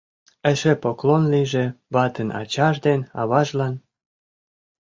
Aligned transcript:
Эше 0.51 0.73
поклон 0.83 1.23
лийже 1.33 1.65
ватын 1.93 2.29
ачаж 2.41 2.75
ден 2.85 2.99
аважлан. 3.21 3.73